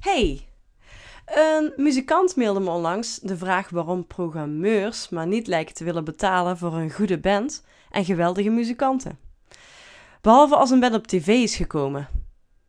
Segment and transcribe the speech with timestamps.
[0.00, 0.48] Hey,
[1.24, 6.58] een muzikant mailde me onlangs de vraag waarom programmeurs maar niet lijken te willen betalen
[6.58, 9.18] voor een goede band en geweldige muzikanten.
[10.20, 12.08] Behalve als een band op tv is gekomen,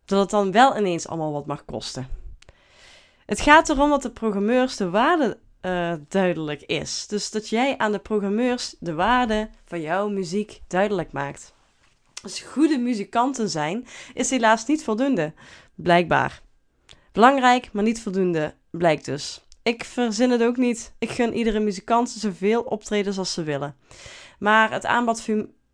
[0.06, 2.08] dat het dan wel ineens allemaal wat mag kosten.
[3.26, 7.08] Het gaat erom dat de programmeurs de waarde uh, duidelijk is.
[7.08, 11.54] Dus dat jij aan de programmeurs de waarde van jouw muziek duidelijk maakt.
[12.22, 15.34] Dus goede muzikanten zijn is helaas niet voldoende,
[15.76, 16.42] blijkbaar.
[17.12, 19.46] Belangrijk, maar niet voldoende, blijkt dus.
[19.64, 20.94] Ik verzin het ook niet.
[21.00, 23.76] Ik gun iedere muzikant zoveel optredens als ze willen.
[24.40, 25.26] Maar het aanbod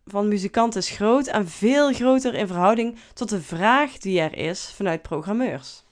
[0.04, 4.72] van muzikanten is groot en veel groter in verhouding tot de vraag die er is
[4.74, 5.84] vanuit programmeurs.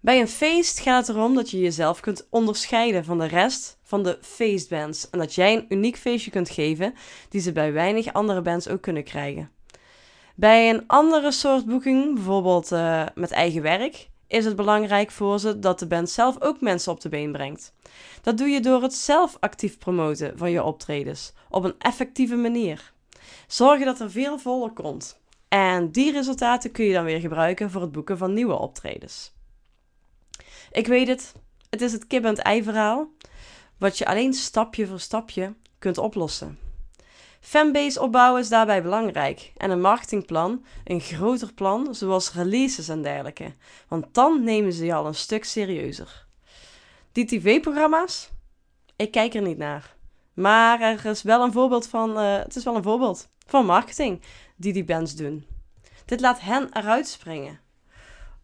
[0.00, 4.02] Bij een feest gaat het erom dat je jezelf kunt onderscheiden van de rest van
[4.02, 6.94] de feestbands en dat jij een uniek feestje kunt geven
[7.28, 9.50] die ze bij weinig andere bands ook kunnen krijgen.
[10.38, 15.58] Bij een andere soort boeking, bijvoorbeeld uh, met eigen werk, is het belangrijk voor ze
[15.58, 17.72] dat de band zelf ook mensen op de been brengt.
[18.22, 22.92] Dat doe je door het zelf actief promoten van je optredens op een effectieve manier.
[23.46, 25.20] Zorgen dat er veel volk komt.
[25.48, 29.32] En die resultaten kun je dan weer gebruiken voor het boeken van nieuwe optredens.
[30.70, 31.32] Ik weet het,
[31.70, 33.08] het is het kip en ei verhaal,
[33.78, 36.67] wat je alleen stapje voor stapje kunt oplossen.
[37.40, 43.54] Fanbase opbouwen is daarbij belangrijk en een marketingplan, een groter plan, zoals releases en dergelijke,
[43.88, 46.26] want dan nemen ze je al een stuk serieuzer.
[47.12, 48.30] Die tv-programma's?
[48.96, 49.96] Ik kijk er niet naar.
[50.34, 54.20] Maar er is wel een voorbeeld van, uh, het is wel een voorbeeld van marketing
[54.56, 55.46] die die bands doen.
[56.04, 57.60] Dit laat hen eruit springen.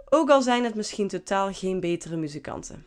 [0.08, 2.86] Ook al zijn het misschien totaal geen betere muzikanten.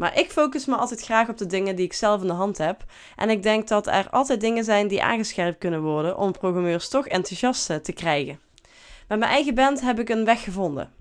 [0.00, 2.58] Maar ik focus me altijd graag op de dingen die ik zelf in de hand
[2.58, 2.84] heb.
[3.16, 7.06] En ik denk dat er altijd dingen zijn die aangescherpt kunnen worden om programmeurs toch
[7.06, 8.40] enthousiast te krijgen.
[9.08, 10.92] Met mijn eigen band heb ik een weg gevonden.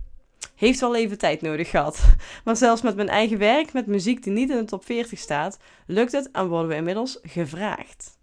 [0.55, 2.05] Heeft wel even tijd nodig gehad.
[2.45, 5.59] Maar zelfs met mijn eigen werk, met muziek die niet in de top 40 staat,
[5.85, 8.17] lukt het en worden we inmiddels gevraagd.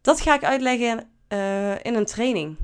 [0.00, 2.56] Dat ga ik uitleggen uh, in een training.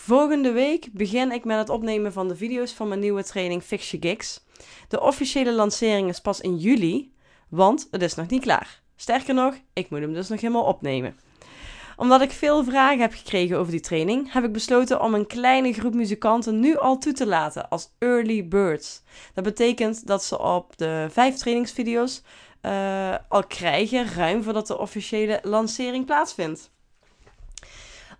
[0.00, 3.90] Volgende week begin ik met het opnemen van de video's van mijn nieuwe training Fix
[3.90, 4.44] Your Gigs.
[4.88, 7.12] De officiële lancering is pas in juli,
[7.48, 8.82] want het is nog niet klaar.
[8.96, 11.16] Sterker nog, ik moet hem dus nog helemaal opnemen.
[11.96, 15.72] Omdat ik veel vragen heb gekregen over die training, heb ik besloten om een kleine
[15.72, 19.02] groep muzikanten nu al toe te laten als early birds.
[19.34, 22.22] Dat betekent dat ze op de vijf trainingsvideo's
[22.62, 26.70] uh, al krijgen, ruim voordat de officiële lancering plaatsvindt.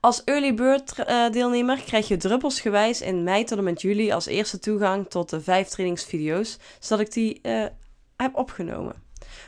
[0.01, 4.27] Als early bird uh, deelnemer krijg je druppelsgewijs in mei tot en met juli als
[4.27, 7.65] eerste toegang tot de vijf trainingsvideo's, zodat ik die uh,
[8.17, 9.03] heb opgenomen.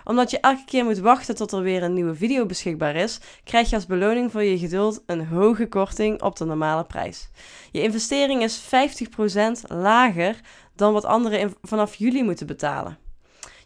[0.05, 3.71] Omdat je elke keer moet wachten tot er weer een nieuwe video beschikbaar is, krijg
[3.71, 7.29] je als beloning voor je geduld een hoge korting op de normale prijs.
[7.71, 8.67] Je investering is 50%
[9.69, 10.41] lager
[10.75, 12.99] dan wat anderen vanaf juli moeten betalen.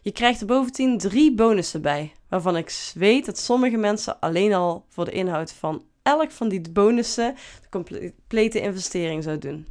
[0.01, 4.85] Je krijgt er bovendien drie bonussen bij, waarvan ik weet dat sommige mensen alleen al
[4.89, 9.67] voor de inhoud van elk van die bonussen de complete investering zou doen.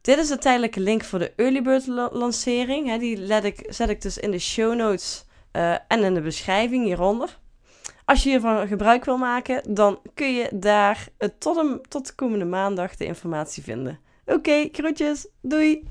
[0.00, 2.98] Dit is de tijdelijke link voor de Early Bird lancering.
[2.98, 7.38] die ik, zet ik dus in de show notes uh, en in de beschrijving hieronder.
[8.04, 12.44] Als je hiervan gebruik wil maken, dan kun je daar tot, een, tot de komende
[12.44, 13.98] maandag de informatie vinden.
[14.26, 15.88] Oké, groetjes, doei!